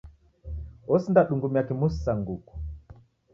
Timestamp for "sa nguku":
2.03-2.53